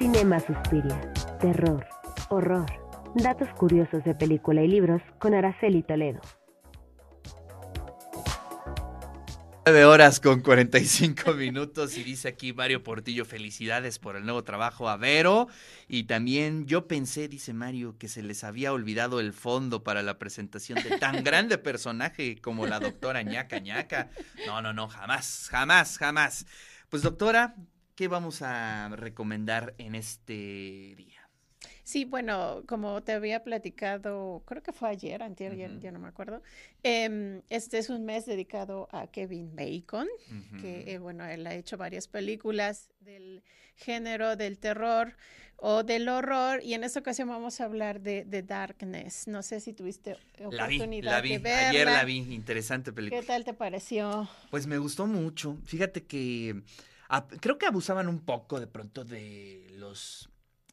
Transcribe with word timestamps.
Cinema 0.00 0.40
Suspiria, 0.40 0.98
terror, 1.42 1.86
horror, 2.30 2.64
datos 3.16 3.50
curiosos 3.58 4.02
de 4.02 4.14
película 4.14 4.62
y 4.62 4.68
libros 4.68 5.02
con 5.18 5.34
Araceli 5.34 5.82
Toledo. 5.82 6.22
9 9.66 9.84
horas 9.84 10.18
con 10.18 10.40
45 10.40 11.34
minutos 11.34 11.98
y 11.98 12.02
dice 12.02 12.28
aquí 12.28 12.54
Mario 12.54 12.82
Portillo, 12.82 13.26
felicidades 13.26 13.98
por 13.98 14.16
el 14.16 14.24
nuevo 14.24 14.42
trabajo 14.42 14.88
a 14.88 14.96
Vero. 14.96 15.48
Y 15.86 16.04
también 16.04 16.64
yo 16.64 16.88
pensé, 16.88 17.28
dice 17.28 17.52
Mario, 17.52 17.98
que 17.98 18.08
se 18.08 18.22
les 18.22 18.42
había 18.42 18.72
olvidado 18.72 19.20
el 19.20 19.34
fondo 19.34 19.84
para 19.84 20.02
la 20.02 20.18
presentación 20.18 20.82
de 20.82 20.96
tan 20.96 21.22
grande 21.24 21.58
personaje 21.58 22.40
como 22.40 22.66
la 22.66 22.80
doctora 22.80 23.22
ñaca 23.22 23.58
ñaca. 23.58 24.08
No, 24.46 24.62
no, 24.62 24.72
no, 24.72 24.88
jamás, 24.88 25.48
jamás, 25.50 25.98
jamás. 25.98 26.46
Pues 26.88 27.02
doctora, 27.02 27.54
¿qué 28.00 28.08
vamos 28.08 28.40
a 28.40 28.88
recomendar 28.96 29.74
en 29.76 29.94
este 29.94 30.94
día? 30.96 31.28
Sí, 31.84 32.06
bueno, 32.06 32.62
como 32.66 33.02
te 33.02 33.12
había 33.12 33.44
platicado, 33.44 34.42
creo 34.46 34.62
que 34.62 34.72
fue 34.72 34.88
ayer, 34.88 35.22
antier, 35.22 35.54
ya, 35.54 35.92
no 35.92 35.98
me 35.98 36.08
acuerdo. 36.08 36.42
Em, 36.82 37.42
este 37.50 37.76
es 37.76 37.90
un 37.90 38.06
mes 38.06 38.24
dedicado 38.24 38.88
a 38.90 39.06
Kevin 39.08 39.54
Bacon, 39.54 40.08
que, 40.62 40.94
eh, 40.94 40.98
bueno, 40.98 41.26
él 41.26 41.46
ha 41.46 41.54
hecho 41.54 41.76
varias 41.76 42.08
películas 42.08 42.88
del 43.00 43.42
género 43.76 44.34
del 44.34 44.56
terror 44.56 45.18
o 45.58 45.82
del 45.82 46.08
horror, 46.08 46.62
y 46.64 46.72
en 46.72 46.84
esta 46.84 47.00
ocasión 47.00 47.28
vamos 47.28 47.60
a 47.60 47.66
hablar 47.66 48.00
de, 48.00 48.24
de 48.24 48.42
Darkness. 48.42 49.28
No 49.28 49.42
sé 49.42 49.60
si 49.60 49.74
tuviste 49.74 50.16
oportunidad 50.42 51.12
la 51.12 51.20
vi, 51.20 51.32
de 51.32 51.38
verla. 51.38 51.68
Ayer 51.68 51.86
la 51.86 52.04
vi, 52.04 52.16
interesante 52.32 52.94
película. 52.94 53.20
¿Qué 53.20 53.26
tal 53.26 53.44
te 53.44 53.52
pareció? 53.52 54.26
Pues 54.50 54.66
me 54.66 54.78
gustó 54.78 55.06
mucho. 55.06 55.58
Fíjate 55.66 56.04
que 56.04 56.62
creo 57.40 57.58
que 57.58 57.66
abusaban 57.66 58.08
un 58.08 58.20
poco 58.20 58.60
de 58.60 58.66
pronto 58.66 59.04
de 59.04 59.66
los 59.72 60.30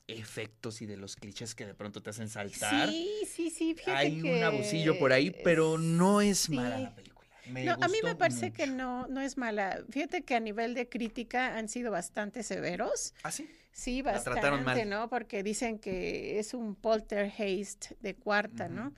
efectos 0.08 0.82
y 0.82 0.86
de 0.86 0.98
los 0.98 1.16
clichés 1.16 1.54
que 1.54 1.66
de 1.66 1.74
pronto 1.74 2.02
te 2.02 2.10
hacen 2.10 2.30
saltar. 2.30 2.90
Sí, 2.90 3.24
sí, 3.28 3.50
sí. 3.50 3.76
Hay 3.88 4.22
un 4.22 4.44
abusillo 4.44 4.98
por 4.98 5.12
ahí, 5.12 5.32
pero 5.44 5.78
no 5.78 6.22
es 6.22 6.50
mala 6.50 6.80
la 6.80 6.96
película. 6.96 7.28
no, 7.46 7.74
a 7.74 7.88
mí 7.88 7.98
me 8.04 8.16
parece 8.16 8.52
que 8.52 8.68
no, 8.68 9.08
no 9.08 9.22
es 9.22 9.38
mala. 9.38 9.84
Fíjate 9.90 10.24
que 10.24 10.36
a 10.36 10.40
nivel 10.40 10.74
de 10.74 10.88
crítica 10.88 11.58
han 11.58 11.68
sido 11.68 11.92
bastante 11.92 12.44
severos. 12.44 13.14
¿Ah, 13.24 13.32
sí? 13.32 13.50
Sí, 13.72 14.02
bastante, 14.02 14.86
¿no? 14.86 15.08
Porque 15.08 15.44
dicen 15.44 15.78
que 15.78 16.40
es 16.40 16.56
un 16.56 16.74
poltergeist 16.76 17.92
de 18.00 18.16
cuarta, 18.16 18.70
¿no? 18.70 18.94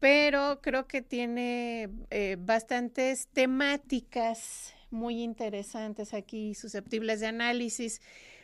Pero 0.00 0.60
creo 0.62 0.88
que 0.88 1.02
tiene 1.02 1.90
eh, 2.10 2.36
bastantes 2.40 3.28
temáticas 3.28 4.74
muy 4.90 5.22
interesantes 5.22 6.14
aquí, 6.14 6.54
susceptibles 6.54 7.20
de 7.20 7.26
análisis. 7.26 8.00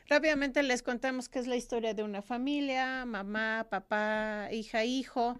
Rápidamente 0.09 0.63
les 0.63 0.83
contamos 0.83 1.29
que 1.29 1.39
es 1.39 1.47
la 1.47 1.57
historia 1.57 1.95
de 1.95 2.03
una 2.03 2.23
familia, 2.23 3.05
mamá, 3.05 3.67
papá, 3.69 4.49
hija, 4.53 4.85
hijo, 4.85 5.39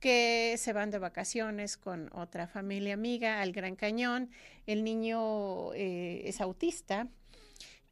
que 0.00 0.56
se 0.58 0.72
van 0.72 0.90
de 0.90 0.98
vacaciones 0.98 1.76
con 1.76 2.10
otra 2.12 2.46
familia 2.46 2.94
amiga 2.94 3.40
al 3.40 3.52
Gran 3.52 3.76
Cañón. 3.76 4.30
El 4.66 4.84
niño 4.84 5.72
eh, 5.74 6.22
es 6.24 6.40
autista. 6.40 7.08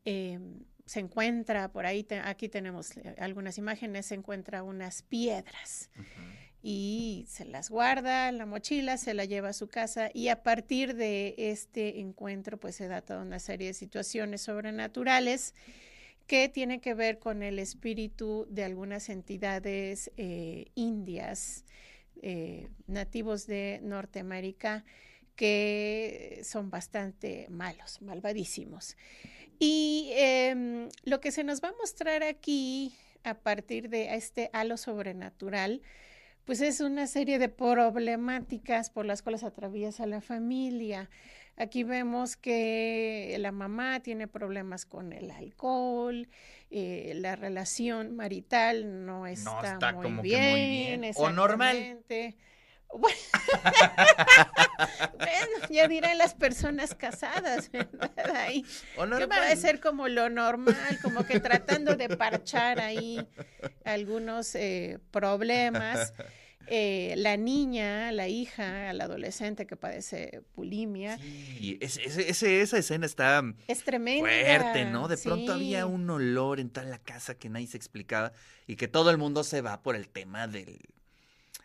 Em, 0.04 0.64
se 0.84 1.00
encuentra 1.00 1.70
por 1.70 1.86
ahí, 1.86 2.06
aquí 2.24 2.48
tenemos 2.48 2.96
eh, 2.96 3.14
algunas 3.18 3.58
imágenes, 3.58 4.06
se 4.06 4.16
encuentra 4.16 4.62
unas 4.62 5.02
piedras 5.02 5.88
y 6.62 7.24
se 7.28 7.44
las 7.44 7.70
guarda 7.70 8.28
en 8.28 8.38
la 8.38 8.46
mochila, 8.46 8.96
se 8.96 9.14
la 9.14 9.24
lleva 9.24 9.50
a 9.50 9.52
su 9.52 9.68
casa 9.68 10.10
y 10.12 10.28
a 10.28 10.42
partir 10.42 10.94
de 10.94 11.34
este 11.36 12.00
encuentro 12.00 12.58
pues 12.58 12.76
se 12.76 12.88
da 12.88 13.00
toda 13.00 13.22
una 13.22 13.38
serie 13.38 13.68
de 13.68 13.74
situaciones 13.74 14.42
sobrenaturales 14.42 15.54
que 16.26 16.48
tiene 16.48 16.80
que 16.80 16.94
ver 16.94 17.18
con 17.18 17.42
el 17.42 17.58
espíritu 17.58 18.46
de 18.50 18.64
algunas 18.64 19.08
entidades 19.08 20.12
eh, 20.16 20.66
indias 20.74 21.64
eh, 22.22 22.68
nativos 22.86 23.46
de 23.46 23.80
Norteamérica 23.82 24.84
que 25.34 26.42
son 26.44 26.68
bastante 26.68 27.46
malos, 27.48 28.02
malvadísimos. 28.02 28.96
Y 29.58 30.10
em, 30.12 30.88
lo 31.04 31.20
que 31.20 31.32
se 31.32 31.44
nos 31.44 31.62
va 31.62 31.68
a 31.70 31.74
mostrar 31.80 32.22
aquí 32.22 32.94
a 33.24 33.34
partir 33.34 33.88
de 33.88 34.14
este 34.14 34.50
halo 34.52 34.76
sobrenatural, 34.76 35.82
pues 36.50 36.62
es 36.62 36.80
una 36.80 37.06
serie 37.06 37.38
de 37.38 37.48
problemáticas 37.48 38.90
por 38.90 39.06
las 39.06 39.22
cuales 39.22 39.44
atraviesa 39.44 40.04
la 40.04 40.20
familia. 40.20 41.08
Aquí 41.56 41.84
vemos 41.84 42.36
que 42.36 43.36
la 43.38 43.52
mamá 43.52 44.00
tiene 44.00 44.26
problemas 44.26 44.84
con 44.84 45.12
el 45.12 45.30
alcohol, 45.30 46.28
eh, 46.72 47.12
la 47.14 47.36
relación 47.36 48.16
marital 48.16 49.06
no 49.06 49.28
está, 49.28 49.78
muy, 49.92 50.02
como 50.02 50.22
bien, 50.22 50.40
que 50.42 50.50
muy 50.50 50.66
bien. 50.66 51.12
O 51.14 51.30
normal. 51.30 52.00
Bueno, 55.18 55.66
ya 55.70 55.88
dirán 55.88 56.18
las 56.18 56.34
personas 56.34 56.94
casadas, 56.94 57.70
¿verdad? 57.70 58.34
Ahí, 58.34 58.64
o. 58.96 59.06
Que 59.06 59.28
puede 59.28 59.56
ser 59.56 59.80
como 59.80 60.08
lo 60.08 60.30
normal, 60.30 60.98
como 61.02 61.24
que 61.24 61.40
tratando 61.40 61.96
de 61.96 62.08
parchar 62.16 62.80
ahí 62.80 63.26
algunos 63.84 64.54
eh, 64.54 64.98
problemas. 65.10 66.12
Eh, 66.72 67.14
la 67.16 67.36
niña, 67.36 68.12
la 68.12 68.28
hija, 68.28 68.92
la 68.92 69.04
adolescente 69.04 69.66
que 69.66 69.76
padece 69.76 70.42
bulimia. 70.54 71.18
Sí, 71.18 71.78
esa 71.80 72.78
escena 72.78 73.06
está 73.06 73.42
es 73.66 73.82
tremenda. 73.82 74.28
fuerte, 74.28 74.84
¿no? 74.84 75.08
De 75.08 75.16
pronto 75.16 75.54
había 75.54 75.86
un 75.86 76.08
olor 76.08 76.60
en 76.60 76.70
toda 76.70 76.86
la 76.86 76.98
casa 76.98 77.34
que 77.34 77.48
nadie 77.48 77.66
se 77.66 77.76
explicaba 77.76 78.32
y 78.68 78.76
que 78.76 78.86
todo 78.86 79.10
el 79.10 79.18
mundo 79.18 79.42
se 79.42 79.62
va 79.62 79.82
por 79.82 79.96
el 79.96 80.08
tema 80.08 80.46
del, 80.46 80.78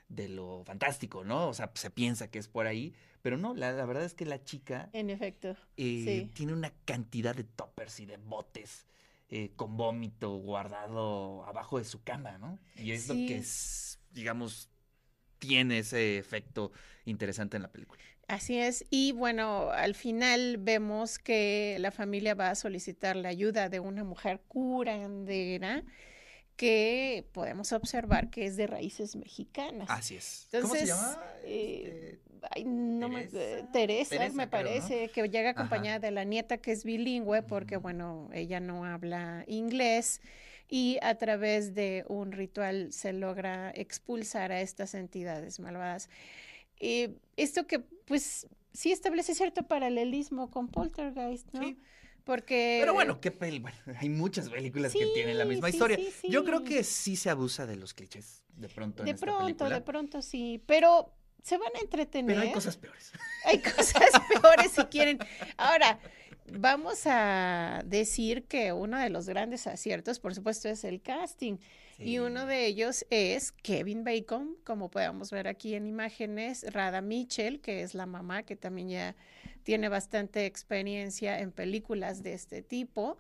de 0.08 0.30
lo 0.30 0.64
fantástico, 0.66 1.24
¿no? 1.24 1.48
O 1.48 1.54
sea, 1.54 1.72
se 1.74 1.90
piensa 1.90 2.30
que 2.30 2.40
es 2.40 2.48
por 2.48 2.68
ahí, 2.68 2.94
pero 3.22 3.38
no, 3.38 3.54
la, 3.54 3.72
verdad 3.86 4.04
es 4.04 4.14
que 4.14 4.26
la 4.26 4.44
chica... 4.44 4.90
En 4.94 5.10
efecto. 5.10 5.56
Eh, 5.78 6.30
tiene 6.34 6.54
una 6.54 6.72
cantidad 6.86 7.36
de 7.36 7.44
toppers 7.44 8.00
y 8.00 8.06
de 8.06 8.18
botes. 8.18 8.86
Eh, 9.30 9.52
con 9.56 9.76
vómito 9.76 10.36
guardado 10.38 11.44
abajo 11.46 11.80
de 11.80 11.86
su 11.86 12.04
cama, 12.04 12.38
¿no? 12.38 12.60
Y 12.76 12.92
es 12.92 13.08
lo 13.08 13.16
que 13.16 13.38
es, 13.38 14.00
digamos, 14.12 14.70
tiene 15.40 15.80
ese 15.80 16.20
efecto 16.20 16.72
interesante 17.06 17.58
en 17.58 17.64
la 17.64 17.72
película. 17.72 18.04
Así 18.28 18.58
es, 18.60 18.86
y 18.92 19.14
bueno, 19.14 19.72
al 19.72 19.96
final 19.96 20.58
vemos 20.58 21.18
que 21.18 21.78
la 21.80 21.92
familia 21.92 22.36
va 22.36 22.52
a 22.52 22.56
solicitar 22.56 23.16
la 23.16 23.30
ayuda 23.30 23.70
de 23.70 23.80
una 23.80 24.04
mujer 24.04 24.42
curandera 24.48 25.84
que 26.56 27.28
podemos 27.34 27.72
observar 27.74 28.30
que 28.30 28.46
es 28.46 28.56
de 28.56 28.68
raíces 28.68 29.16
mexicanas. 29.16 29.90
Así 29.90 30.16
es. 30.16 30.48
¿Cómo 30.52 30.74
se 30.74 30.86
llama? 30.86 31.22
Eh, 31.44 32.20
este, 32.56 32.64
no 32.64 33.10
Teresa, 33.10 34.16
me, 34.16 34.18
Teresa, 34.18 34.30
me 34.34 34.48
parece, 34.48 35.10
que 35.10 35.28
llega 35.28 35.52
acompañada 35.52 36.00
de 36.00 36.12
la 36.12 36.24
nieta 36.24 36.58
que 36.58 36.72
es 36.72 36.84
bilingüe, 36.84 37.42
porque 37.44 37.78
bueno, 37.78 38.30
ella 38.34 38.60
no 38.60 38.86
habla 38.86 39.44
inglés 39.48 40.22
y 40.70 40.98
a 41.02 41.16
través 41.16 41.76
de 41.76 42.06
un 42.08 42.32
ritual 42.32 42.92
se 42.92 43.14
logra 43.14 43.72
expulsar 43.76 44.52
a 44.52 44.62
estas 44.62 44.94
entidades 44.96 45.60
malvadas. 45.60 46.10
Eh, 46.80 47.16
esto 47.38 47.68
que 47.68 47.80
pues 47.80 48.48
sí 48.74 48.92
establece 48.92 49.36
cierto 49.36 49.64
paralelismo 49.64 50.52
con 50.52 50.68
Poltergeist, 50.68 51.52
¿no? 51.54 51.62
Sí. 51.62 51.78
Porque... 52.26 52.80
Pero 52.82 52.94
bueno, 52.94 53.22
qué 53.22 53.32
peli... 53.32 53.64
hay 54.00 54.10
muchas 54.10 54.50
películas 54.50 54.92
que 54.92 55.06
tienen 55.14 55.38
la 55.38 55.46
misma 55.46 55.70
historia. 55.70 55.98
Yo 56.28 56.44
creo 56.44 56.64
que 56.64 56.84
sí 56.84 57.16
se 57.16 57.30
abusa 57.30 57.66
de 57.66 57.78
los 57.78 57.94
clichés, 57.94 58.44
de 58.58 58.68
pronto. 58.68 59.04
De 59.04 59.12
en 59.12 59.18
pronto, 59.18 59.70
de 59.70 59.82
pronto 59.82 60.22
sí, 60.22 60.62
pero 60.66 61.14
se 61.44 61.58
van 61.58 61.70
a 61.76 61.80
entretener. 61.80 62.36
Pero 62.36 62.48
hay 62.48 62.52
cosas 62.52 62.76
peores. 62.76 63.14
Hay 63.46 63.62
cosas 63.62 64.12
peores 64.28 64.72
si 64.72 64.84
quieren. 64.86 65.20
Ahora, 65.56 66.00
vamos 66.52 67.04
a 67.06 67.84
decir 67.86 68.46
que 68.46 68.74
uno 68.74 68.98
de 68.98 69.12
los 69.12 69.30
grandes 69.30 69.68
aciertos, 69.68 70.20
por 70.20 70.34
supuesto, 70.34 70.68
es 70.68 70.84
el 70.84 71.00
casting. 71.00 71.58
Y 72.00 72.18
uno 72.18 72.46
de 72.46 72.66
ellos 72.66 73.06
es 73.10 73.52
Kevin 73.52 74.04
Bacon, 74.04 74.58
como 74.66 74.90
podemos 74.90 75.32
ver 75.32 75.48
aquí 75.48 75.76
en 75.76 75.86
imágenes, 75.86 76.66
Rada 76.74 77.02
Mitchell, 77.02 77.62
que 77.62 77.84
es 77.84 77.94
la 77.94 78.06
mamá, 78.06 78.44
que 78.44 78.56
también 78.56 78.90
ya 78.90 79.16
tiene 79.66 79.90
bastante 79.90 80.46
experiencia 80.46 81.40
en 81.40 81.52
películas 81.52 82.22
de 82.22 82.34
este 82.34 82.62
tipo. 82.62 83.18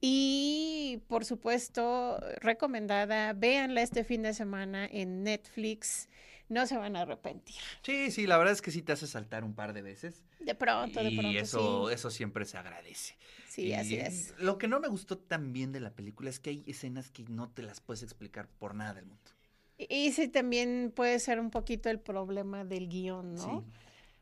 Y 0.00 1.02
por 1.08 1.24
supuesto, 1.24 2.18
recomendada, 2.40 3.32
véanla 3.32 3.82
este 3.82 4.04
fin 4.04 4.22
de 4.22 4.34
semana 4.34 4.86
en 4.86 5.24
Netflix 5.24 6.08
no 6.48 6.66
se 6.66 6.76
van 6.76 6.94
a 6.94 7.02
arrepentir. 7.02 7.56
Sí, 7.82 8.10
sí, 8.10 8.26
la 8.26 8.36
verdad 8.36 8.52
es 8.52 8.62
que 8.62 8.70
sí 8.70 8.82
te 8.82 8.92
hace 8.92 9.06
saltar 9.06 9.44
un 9.44 9.54
par 9.54 9.72
de 9.72 9.82
veces. 9.82 10.22
De 10.38 10.54
pronto, 10.54 11.02
de 11.02 11.10
pronto. 11.10 11.30
Y 11.30 11.38
eso, 11.38 11.90
eso 11.90 12.10
siempre 12.10 12.44
se 12.44 12.56
agradece. 12.56 13.16
Sí, 13.48 13.72
así 13.72 13.96
es. 13.96 14.34
Lo 14.38 14.58
que 14.58 14.68
no 14.68 14.78
me 14.78 14.88
gustó 14.88 15.18
también 15.18 15.72
de 15.72 15.80
la 15.80 15.90
película 15.90 16.30
es 16.30 16.38
que 16.38 16.50
hay 16.50 16.64
escenas 16.66 17.10
que 17.10 17.24
no 17.24 17.48
te 17.48 17.62
las 17.62 17.80
puedes 17.80 18.02
explicar 18.02 18.46
por 18.58 18.74
nada 18.74 18.94
del 18.94 19.06
mundo. 19.06 19.30
Y, 19.76 20.12
sí, 20.12 20.28
también 20.28 20.92
puede 20.94 21.18
ser 21.18 21.40
un 21.40 21.50
poquito 21.50 21.90
el 21.90 21.98
problema 21.98 22.64
del 22.64 22.88
guion, 22.88 23.34
¿no? 23.34 23.60
Sí. 23.60 23.70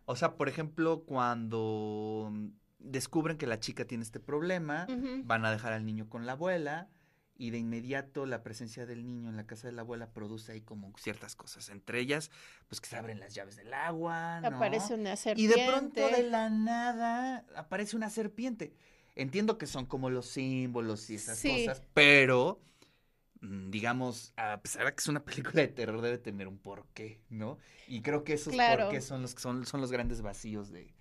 O 0.04 0.16
sea, 0.16 0.37
por 0.37 0.49
ejemplo, 0.49 1.04
cuando 1.04 2.32
descubren 2.78 3.38
que 3.38 3.46
la 3.46 3.60
chica 3.60 3.84
tiene 3.84 4.04
este 4.04 4.20
problema, 4.20 4.87
van 5.25 5.44
a 5.44 5.50
dejar 5.50 5.72
al 5.72 5.84
niño 5.84 6.08
con 6.08 6.26
la 6.26 6.32
abuela 6.32 6.88
y 7.37 7.50
de 7.50 7.58
inmediato 7.58 8.26
la 8.26 8.43
presencia 8.43 8.87
del 8.87 9.06
niño 9.06 9.28
en 9.28 9.37
la 9.37 9.46
casa 9.46 9.66
de 9.66 9.72
la 9.72 9.82
abuela 9.82 10.12
produce 10.12 10.52
ahí 10.52 10.60
como 10.60 10.93
ciertas 10.99 11.34
cosas, 11.34 11.70
entre 11.70 11.99
ellas, 11.99 12.31
pues 12.69 12.81
que 12.81 12.88
se 12.88 12.96
abren 12.96 13.20
las 13.20 13.34
llaves 13.34 13.56
del 13.56 13.72
agua, 13.72 14.40
¿no? 14.40 14.49
Aparece 14.49 14.94
una 14.94 15.16
serpiente. 15.16 15.56
Y 15.56 15.60
de 15.60 15.69
pronto 15.69 16.08
de 16.08 16.22
la 16.25 16.50
nada 16.50 17.44
aparece 17.56 17.96
una 17.96 18.10
serpiente. 18.10 18.75
Entiendo 19.14 19.58
que 19.58 19.66
son 19.66 19.87
como 19.87 20.08
los 20.08 20.26
símbolos 20.26 21.10
y 21.10 21.16
esas 21.16 21.43
cosas, 21.43 21.82
pero 21.94 22.60
digamos, 23.43 24.33
a 24.37 24.61
pesar 24.61 24.87
de 24.87 24.93
que 24.93 25.00
es 25.00 25.09
una 25.09 25.25
película 25.25 25.62
de 25.62 25.69
terror, 25.69 26.00
debe 26.00 26.19
tener 26.19 26.49
un 26.49 26.59
porqué, 26.59 27.21
¿no? 27.29 27.59
Y 27.89 28.03
creo 28.03 28.25
que 28.25 28.35
esos 28.35 28.55
porqués 28.55 29.05
son 29.05 29.23
los, 29.23 29.33
son, 29.33 29.67
son 29.67 29.81
los 29.81 29.91
grandes 29.91 30.23
vacíos 30.23 30.71
de, 30.71 30.94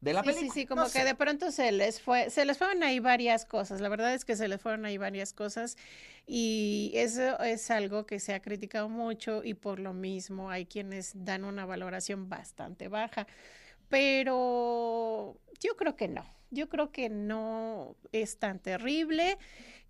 de 0.00 0.12
la 0.12 0.22
película. 0.22 0.52
Sí, 0.52 0.60
sí, 0.60 0.66
como 0.66 0.90
que 0.90 1.04
de 1.04 1.14
pronto 1.14 1.50
se 1.50 1.72
les 1.72 2.00
fue, 2.00 2.30
se 2.30 2.44
les 2.44 2.58
fueron 2.58 2.82
ahí 2.82 2.98
varias 2.98 3.46
cosas. 3.46 3.80
La 3.80 3.88
verdad 3.88 4.12
es 4.12 4.24
que 4.24 4.36
se 4.36 4.48
les 4.48 4.60
fueron 4.60 4.84
ahí 4.84 4.98
varias 4.98 5.32
cosas 5.32 5.76
y 6.26 6.92
eso 6.94 7.38
es 7.40 7.70
algo 7.70 8.06
que 8.06 8.20
se 8.20 8.34
ha 8.34 8.42
criticado 8.42 8.88
mucho 8.88 9.42
y 9.44 9.54
por 9.54 9.78
lo 9.78 9.94
mismo 9.94 10.50
hay 10.50 10.66
quienes 10.66 11.12
dan 11.14 11.44
una 11.44 11.64
valoración 11.64 12.28
bastante 12.28 12.88
baja. 12.88 13.26
Pero 13.88 15.40
yo 15.60 15.76
creo 15.76 15.96
que 15.96 16.08
no. 16.08 16.24
Yo 16.54 16.68
creo 16.68 16.92
que 16.92 17.08
no 17.08 17.96
es 18.12 18.38
tan 18.38 18.60
terrible 18.60 19.38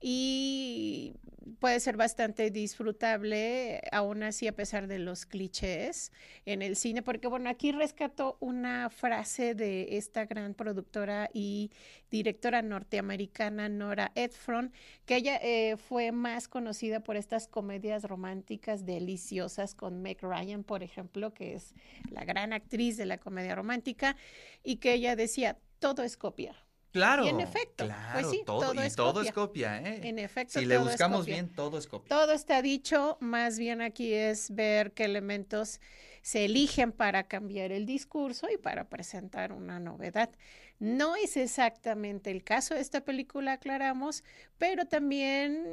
y 0.00 1.14
puede 1.60 1.80
ser 1.80 1.96
bastante 1.96 2.50
disfrutable, 2.50 3.82
aún 3.92 4.22
así 4.22 4.46
a 4.46 4.54
pesar 4.54 4.86
de 4.86 4.98
los 4.98 5.26
clichés 5.26 6.12
en 6.46 6.62
el 6.62 6.76
cine, 6.76 7.02
porque 7.02 7.28
bueno, 7.28 7.50
aquí 7.50 7.72
rescato 7.72 8.36
una 8.40 8.90
frase 8.90 9.54
de 9.54 9.96
esta 9.96 10.24
gran 10.26 10.54
productora 10.54 11.30
y 11.32 11.70
directora 12.10 12.62
norteamericana 12.62 13.68
Nora 13.68 14.12
Edfron, 14.14 14.72
que 15.04 15.16
ella 15.16 15.38
eh, 15.42 15.76
fue 15.76 16.12
más 16.12 16.48
conocida 16.48 17.00
por 17.00 17.16
estas 17.16 17.46
comedias 17.46 18.04
románticas 18.04 18.86
deliciosas 18.86 19.74
con 19.74 20.00
Meg 20.02 20.22
Ryan, 20.22 20.64
por 20.64 20.82
ejemplo, 20.82 21.34
que 21.34 21.54
es 21.54 21.74
la 22.10 22.24
gran 22.24 22.52
actriz 22.52 22.96
de 22.96 23.06
la 23.06 23.18
comedia 23.18 23.54
romántica, 23.54 24.16
y 24.62 24.76
que 24.76 24.94
ella 24.94 25.16
decía, 25.16 25.58
todo 25.84 26.02
es 26.02 26.16
copia 26.16 26.56
Claro. 26.94 27.26
Y 27.26 27.28
en 27.28 27.40
efecto, 27.40 27.88
pues 28.12 28.30
sí, 28.30 28.42
todo, 28.46 28.72
y 28.72 28.78
es 28.78 28.94
todo 28.94 29.14
copia. 29.14 29.28
es 29.28 29.34
copia, 29.34 29.82
¿eh? 29.82 30.00
En 30.04 30.20
efecto, 30.20 30.60
si 30.60 30.64
le 30.64 30.78
buscamos 30.78 31.26
bien, 31.26 31.48
todo 31.48 31.76
es 31.76 31.88
copia. 31.88 32.08
Todo 32.08 32.32
está 32.32 32.62
dicho, 32.62 33.18
más 33.18 33.58
bien 33.58 33.82
aquí 33.82 34.12
es 34.12 34.54
ver 34.54 34.92
qué 34.92 35.06
elementos 35.06 35.80
se 36.22 36.44
eligen 36.44 36.92
para 36.92 37.24
cambiar 37.24 37.72
el 37.72 37.84
discurso 37.84 38.46
y 38.48 38.58
para 38.58 38.88
presentar 38.88 39.50
una 39.50 39.80
novedad. 39.80 40.30
No 40.78 41.16
es 41.16 41.36
exactamente 41.36 42.30
el 42.30 42.44
caso 42.44 42.74
de 42.76 42.80
esta 42.80 43.00
película, 43.00 43.54
aclaramos, 43.54 44.22
pero 44.56 44.84
también 44.84 45.66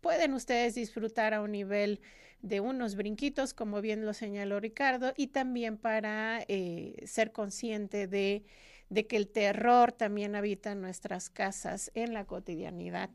pueden 0.00 0.32
ustedes 0.32 0.76
disfrutar 0.76 1.34
a 1.34 1.42
un 1.42 1.50
nivel 1.50 2.00
de 2.40 2.60
unos 2.60 2.94
brinquitos, 2.94 3.52
como 3.52 3.80
bien 3.80 4.06
lo 4.06 4.14
señaló 4.14 4.60
Ricardo, 4.60 5.12
y 5.16 5.26
también 5.26 5.76
para 5.76 6.44
eh, 6.46 7.02
ser 7.04 7.32
consciente 7.32 8.06
de 8.06 8.44
de 8.88 9.06
que 9.06 9.16
el 9.16 9.28
terror 9.28 9.92
también 9.92 10.34
habita 10.34 10.72
en 10.72 10.80
nuestras 10.80 11.30
casas, 11.30 11.90
en 11.94 12.14
la 12.14 12.24
cotidianidad, 12.24 13.10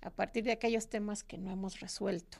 a 0.00 0.10
partir 0.10 0.44
de 0.44 0.52
aquellos 0.52 0.88
temas 0.88 1.24
que 1.24 1.38
no 1.38 1.50
hemos 1.50 1.80
resuelto. 1.80 2.38